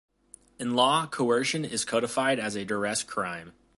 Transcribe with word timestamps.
In 0.57 0.73
law, 0.73 1.05
coercion 1.05 1.63
is 1.63 1.85
codified 1.85 2.39
as 2.39 2.55
a 2.55 2.65
duress 2.65 3.03
crime. 3.03 3.53